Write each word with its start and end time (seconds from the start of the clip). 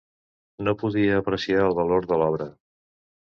No 0.67 0.71
podia 0.83 1.19
apreciar 1.23 1.67
el 1.67 1.77
valor 1.81 2.09
de 2.13 2.19
l'obra. 2.23 2.49